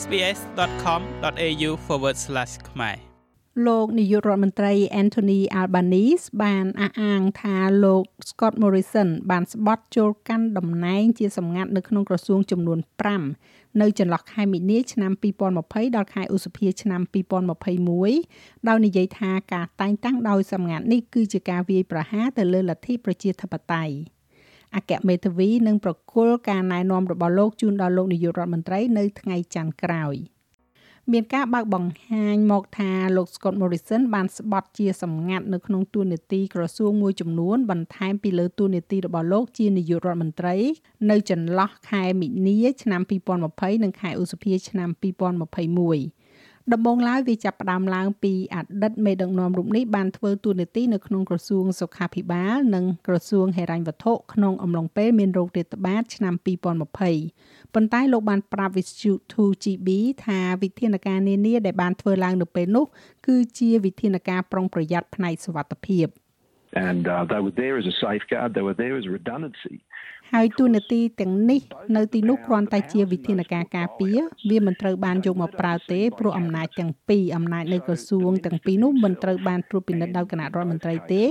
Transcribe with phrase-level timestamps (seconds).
[0.00, 1.70] sbs.com.au/
[2.70, 2.96] ខ្មែរ
[3.66, 12.78] លោកនាយករដ្ឋមន្ត្រី Anthony Albanese បានអះអាងថាលោក Scott Morrison បានស្បត់ចូលកាន់តំណែងជាសម្ងាត់នៅក្នុងក្រសួងចំនួន
[13.28, 15.12] 5នៅចន្លោះខែមីនាឆ្នាំ
[15.54, 17.00] 2020ដល់ខែឧសភាឆ្នាំ
[17.84, 23.94] 2021ដោយនិយាយថាការតែងតាំងដោយសម្ងាត់នេះគឺជាការវាយប្រហារទៅលើលទ្ធិប្រជាធិបតេយ្យ
[24.76, 30.16] អគ្គមេធាវីនឹងប្រគល់ការណែនាំរបស់លោកជូនដល់លោកនាយករដ្ឋមន្ត្រីនៅថ្ងៃច័ន្ទក្រោយ។
[31.12, 40.56] មានការបើកបង្ហាញមកថាលោក Scott Morrison បានស្បត់ជាសម្ងាត់នៅក្នុងទួនាទីក្រសួងមួយចំនួនបន្ថែមពីលើទួនាទីរបស់លោកជានាយករដ្ឋមន្ត្រី
[41.10, 43.00] នៅចន្លោះខែមិនិនាឆ្នាំ
[43.42, 44.88] 2020និងខែឧសភាឆ្នាំ
[45.54, 46.19] 2021
[46.72, 59.88] ដំបូងឡើយវាចាប់ផ្ដើមឡើងពីអតីតមេដឹកនាំរូបនេះបានធ្វើតួនាទីនៅក្នុងក្រសួងសុខាភិបាលនិងក្រសួងហិរញ្ញវត្ថុក្នុងអំឡុងពេលមានរោគរាតត្បាតឆ្នាំ2020ប៉ុន្តែលោកបានប្រាប់វិទ្យុ 2GB
[60.24, 62.84] ថាវិធានការនានាដែលបានធ្វើឡើងនៅពេលនោះ
[63.26, 66.06] គឺជាវិធានការប្រុងប្រយ័ត្នផ្នែកសុវត្ថិភាព
[66.72, 69.76] and uh, they were there as a safeguard they were there as a redundancy
[70.34, 71.60] ហើយទូនាទីទាំងនេះ
[71.96, 74.18] នៅទីនោះគ្រាន់តែជាវិធានការការពារ
[74.50, 81.22] វាមិនត្រូវបានយកមកប្រើទេព្រោះអំណាចទាំងពីរអំណាចនៃក្រសួងទាំងពីរនោះមិនត្រូវបានត្រួតពិនិត្យដោយគណៈរដ្ឋមន្ត្រីទេ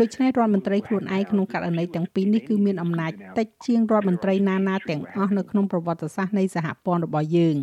[0.00, 7.56] ដូច្នេះរដ្ឋមន្ត្រីខ្លួនឯងក្នុងករណីទាំងពីរនេះគឺមានអំណាចតិចជាងរដ្ឋមន្ត្រីណាណាទាំងអស់នៅក្នុងប្រវត្តិសាស្ត្រនៃសហព័ន្ធរបស់យើង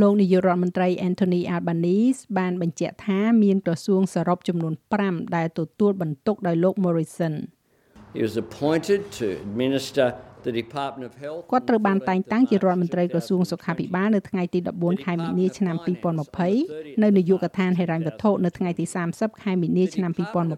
[0.00, 7.34] លោកនាយករដ្ឋមន្ត្រី Anthony Albanese បានបញ្ជាក់ថាមានក្រសួងសរុបចំនួន5ដែលទទួលបន្ទុកដោយលោក Morrison
[8.16, 10.06] He was appointed to administer
[11.52, 15.76] គាត់ត្រូវបានតែងតាំងជារដ្ឋមន្ត្រីក្រសួងសុខាភិបាលនៅថ្ងៃទី14ខែមីនាឆ្នាំ
[16.40, 20.12] 2020នៅនាយកដ្ឋានហិរញ្ញវត្ថុនៅថ្ងៃទី30ខែមីនាឆ្នាំ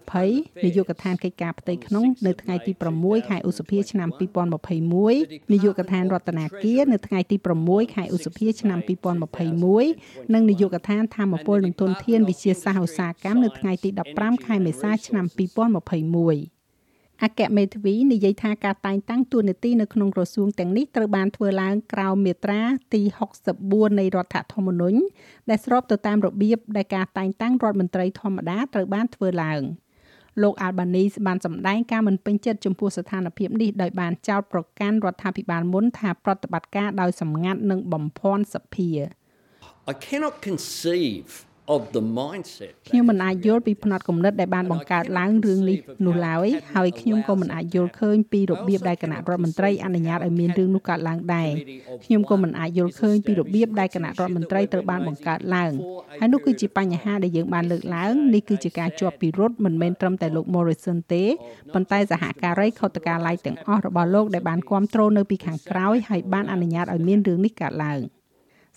[0.09, 8.79] 2020នាយកដ្ឋានកិច្ចការផ្ទៃក្នុងនៅថ្ងៃទី6ខែឧសភាឆ្នាំ2021នាយកដ្ឋានរដ្ឋាភិបាលនៅថ្ងៃទី6ខែឧសភាឆ្នាំ
[9.55, 16.54] 2021និងនាយកដ្ឋានធម្មពលនិងទុនធានវិទ្យាសាស្ត្រឧស្សាហកម្មនៅថ្ងៃទី15ខែមេសាឆ្នាំ2021
[17.23, 22.61] អគ្គមេធាវីនិយាយថាការតែងតាំងតួនាទីនៅក្នុងក្រសួងទាំងនេះត្រូវបានធ្វើឡើងក្រោមមាត្រា
[22.93, 23.01] ទី
[23.49, 24.99] 64នៃរដ្ឋធម្មនុញ្ញ
[25.49, 29.61] ដែលស្របទៅតាមរបៀបដែលការតែងតាំងរដ្ឋមន្ត្រីធម្មតាត្រូវបានធ្វើឡើង
[30.41, 38.91] លោក Albanese បានសម្ដែងការមិនពេញចិត្តចំពោះស្ថានភាពនេះដោយបានចោទប្រកាន់រដ្ឋាភិបាលមុនថាប្រតិបត្តិការដោយសម្ងាត់និងបំភាន់សភា
[39.91, 41.54] I cannot conceive of the mindset
[42.87, 51.49] ខ្ញុំមិនអាចយល់ពីផ្នត់គំនិតដែលបានបង្កើតឡើងរឿងនេះនោះឡើយហើយខ្ញុំក៏មិនអាចយល់ឃើញពីរបៀបដែលគណៈរដ្ឋមន្ត្រីអនុញ្ញាតឲ្យមានរឿងនោះកើតឡើងដែរ
[52.05, 55.71] ខ្ញុំក៏មិនអាចយល់ឃើញពីរបៀបដែលគណៈរដ្ឋមន្ត្រីត្រូវបានបង្កើតឡើង
[56.19, 61.23] ហើយនោះគឺជាបញ្ហាដែលយើងបានលើកឡើងនេះគឺជាការជាប់ពិរុទ្ធមិនមែនត្រឹមតែលោក Morrison ទេ
[61.73, 68.01] ប៉ុន្តែសហការីខុទ្ទកាល័យទាំងអស់របស់លោកដែលបានគ្រប់គ្រងនៅពីខាងក្រោយហើយបានអនុញ្ញាតឲ្យមានរឿងនេះកើតឡើង។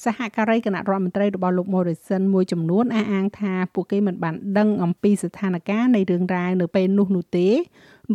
[0.05, 7.49] សហការីគណៈរដ្ឋមន្ត្រីរបស់លោក Morrison មួយចំនួនអះអាងថាពួកគេមិនបានដឹងអំពីស្ថានភាពនៃរឿងរ៉ាវនៅពេលនោះនោះទេ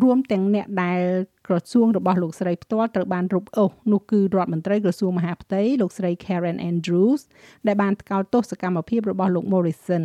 [0.02, 1.02] រួមទាំងអ្នកដែល
[1.48, 7.22] ក្រសួងរបស់លោកស្រីផ្ទាល់ត្រូវបានរົບអូសនោះគឺរដ្ឋមន្ត្រីក្រសួងមហាផ្ទៃលោកស្រី Karen Andrews
[7.68, 10.04] ដែលបានថ្កោលទោសកម្មភាពរបស់លោក Morrison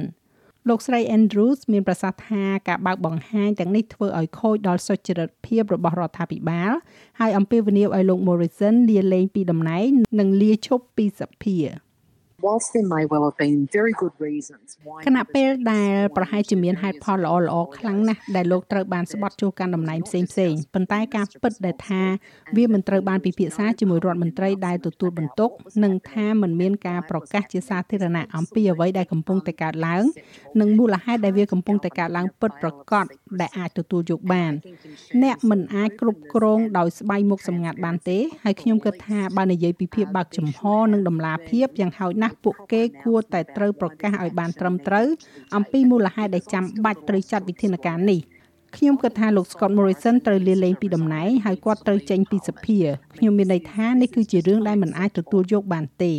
[0.69, 6.73] លោកស្រី Andrews មានប្រសាសន៍ថាការបើកបង្ហាញទាំងនេះធ្វើឲ្យខូចដល់សុចរិតភាពរបស់រដ្ឋាភិបាល
[7.21, 11.57] ហើយអំពាវនាវឲ្យលោក Morrison លាលែងពីតំណែងនិងលាឈប់ពីសភា
[15.07, 22.03] គណៈពេលដែលប្រហែលជាមានហេតុផលល្អល្អខ្លាំងណាស់ដែលលោកត្រូវបានស្បត់ចូលកាន់តំណែងផ្សេងផ្សេងប៉ុន្តែការពិតដែលថា
[22.57, 25.51] វាមិនត្រូវបានពិភាក្សាជាមួយរដ្ឋមន្ត្រីដែលទទួលបន្ទុក
[25.85, 30.05] និងថាមិនមានការប្រកាសជាសាធារណៈអំពីអ្វីដែលកំពុងតែកើតឡើង
[30.61, 33.07] និងមូលហេតុដែលវាកំពុងតែកើតឡើងពិតប្រាកដ
[33.41, 34.53] ដែលអាចទទួលយកបាន
[35.23, 40.61] អ្នកមិនអាចគ្រប់គ្រងដោយស្បៃមុខសម្ងាត់បានទេហើយខ្ញុំគិតថាបើនិយាយពីភាពបើកចំហ
[40.93, 45.07] និងដំណាភាពយ៉ាងហោចណាស់ស់ពួកគេគួរតែត្រូវប្រកាសឲ្យបានត្រឹមត្រូវ
[45.57, 48.21] អំពីមូលហេតុដែលចាំបាច់ត្រូវចាត់វិធានការនេះ
[48.77, 52.79] ខ្ញុំគិតថាលោក Scott Morrison ត្រូវលាលែងពីតំណែងហើយគាត់ត្រូវចេញពីសភា
[53.17, 56.15] ខ្ញុំមានន័យថានេះគឺជារឿងដែលមិនអាចទទួលយកបានទេ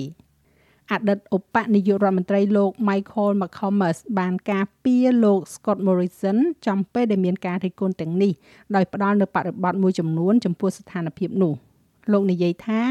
[0.91, 8.31] អតីតឧបនាយករដ្ឋមន្ត្រីលោក Michael McComas បានការពារលោក Scott Morrison ចំពេលដែលមានការរិះគន់ទាំងនេះ
[8.75, 11.55] ដោយផ្ដល់នូវបរិបទមួយចំនួនចំពោះស្ថានភាពនោះ។
[12.13, 12.81] លោកនិយាយថា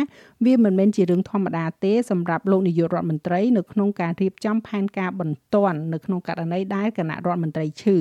[0.44, 7.98] វាមិនមែនជារឿងធម្មតាទេសម្រាប់លោកនាយករដ្ឋមន្ត្រីនៅក្នុងការរៀបចំផែនការបន្ទាន់នៅក្នុងករណីដែលគណៈរដ្ឋមន្ត្រីឈឺ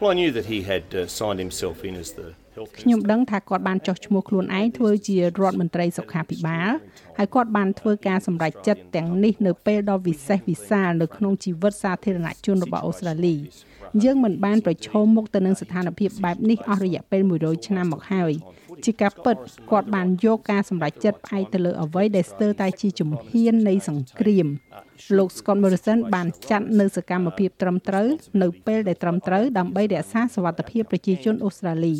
[0.00, 2.28] Well I knew that he had uh, signed himself in as the
[2.80, 6.70] ខ្ញុំដឹងថាគាត់បានចុះឈ្មោះខ្លួនឯងធ្វើជារដ្ឋមន្ត្រីសុខាភិបាល
[7.18, 13.36] ហើយគាត់បានធ្វើការសម្រេចចិត្តទាំងនេះនៅពេលដ៏វិសេសវិសាលនៅក្នុងជីវិតសាធារណជនរបស់អូស្ត្រាលី
[14.04, 18.32] យើងមិនបានប្រឈមមុខទៅនឹងស្ថានភាពបែបនេះអស់រយៈពេល100ឆ្នាំមកហើយ
[18.84, 19.36] ជាការពិត
[19.70, 24.46] គាត់បានយកការសម្រេចចិត្តផ្អែកទៅលើអ្វីដែលស្ទើរតែជាជំហាននៃសង្គ្រាម
[25.18, 28.08] លោក Scott Morrison បានចាត់នៅសកម្មភាពត្រឹមត្រូវ
[28.42, 31.94] នៅពេលដែលត្រឹមត្រូវដើម្បីរក្សាសវត្ថិភាពប្រជាជនអូស្ត្រាលី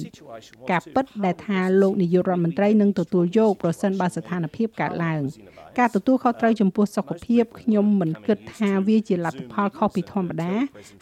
[0.70, 5.23] ការពិតដែលថាលោកនាយករដ្ឋមន្ត្រីនឹងទទួលយកប្រសិនបើស្ថានភាពកើតឡើង
[5.79, 10.52] ការទទួលខុសត្រូវចំពោះសុខភាពខ្ញុំមិនគិតថាវាជាលទ្ធផលខុសពីធម្មតា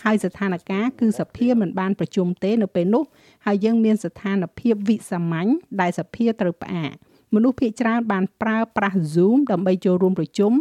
[0.04, 3.04] ហើយស្ថានភាពគឺសភាមិនបានប្រជុំទេនៅពេលនោះ
[3.46, 5.48] ហើយយើងមានស្ថានភាពវិសាមញ្ញ
[5.80, 6.94] ដែលសភាត្រូវផ្អាក
[7.34, 10.52] មនុស្សភាគច្រើនបានប្រើប្រាស់ Zoom ដើម្បីចូលរួមប្រជុំ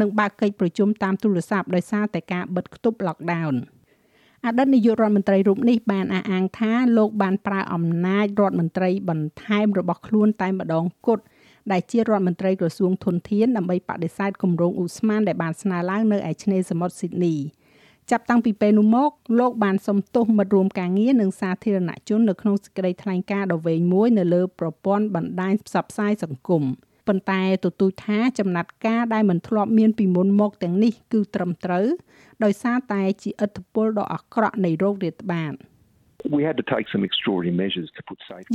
[0.00, 3.54] និងបើកកិច្ចប្រជុំតាមទូរស័ព្ទដោយសារតែការបិទគប់ lockdown
[4.44, 11.24] អតីតនាយករដ្ឋមន្ត្រីរូបនេះបានអះអាងថាលោកបានប្រើអំណាចរដ្ឋមន្ត្រីបន្ថែមរបស់ខ្លួនតែម្ដងគត់
[11.72, 17.36] ដែលជារដ្ឋមន្ត្រីក្រសួងធនធានដើម្បីបដិសេធគម្រោងឧស្ម័នដែលបានស្នើឡើងនៅឯឆ្នេរសមុទ្រស៊ីដនី
[18.10, 26.62] ចាប់តាំងពីពេលនោះមកលោកបានសុំទោសមិត្តរួមការងារនិងសាធារណជននៅក្នុងសេចក្តីថ្លែងការណ៍ដ៏វែងមួយនៅលើប្រព័ន្ធបណ្ដាញផ្សព្វផ្សាយសង្គម
[27.06, 31.86] ប៉ុន្តែទទូចថាចំណាត់ការដែលមិនធ្លាប់មានពីមុនមកទាំងនេះគឺត្រឹមត្រូវ
[32.44, 35.52] ដោយសារតែជាឥទ្ធិពលដ៏អាក្រក់នៃโรគរាតត្បាត។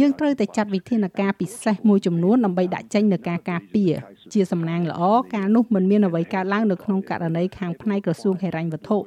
[0.02, 3.94] យើងត្រូវតែចាត់វិធានការពិសេសមួយចំនួនដើម្បីដាក់ចេញនូវការការពារ
[4.34, 5.02] ជាសំណាងល្អ
[5.36, 8.98] ការនោះមិនមានអ្វីកើតឡើងនៅក្នុងករណីខាងផ្នែកក្រសួងហិរញ្ញវត្ថុ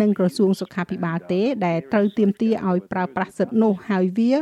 [0.00, 4.32] និងក្រសួងសុខាភិបាលទេ ដែលត្រូវទាមទារឲ្យប្រើប្រាស់សិទ្ធិនោះហើយវា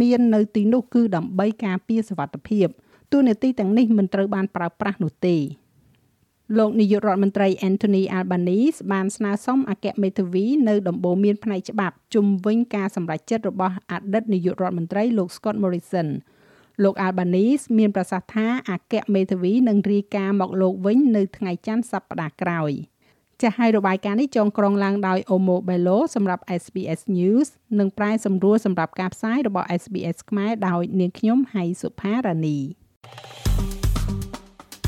[0.00, 2.66] មាននៅទីនោះគឺដើម្បីការពារសុវត្ថិភាព
[3.12, 5.36] ទូនាទីទាំងនេះមិនត្រូវបានប្រើប្រាស់នោះទេ
[6.58, 16.08] លោកនាយករដ្ឋមន្ត្រី Anthony Albanese បានស្នើសុំអគ្គមេធាវីនៅដំបូន្មានផ្នែកច្បាប់ជំវិញការសម្រេចចិត្តរបស់អតីតនាយករដ្ឋមន្ត្រីលោក Scott Morrison
[16.82, 22.72] លោក Albanese មានប្រសាសន៍ថាអគ្គមេធាវីនឹងរាយការណ៍មកលោកវិញនៅថ្ងៃច័ន្ទសប្តាហ៍ក្រោយ
[23.40, 27.48] ចាស់ហើយរបាយការណ៍នេះចងក្រងឡើងដោយ Omo Bello សម្រាប់ SBS News
[27.78, 32.58] និងប្រែសម្រួលសម្រាប់ការផ្សាយរបស់ SBS ខ្មែរដោយនាងខ្ញុំហៃសុផារ៉ានី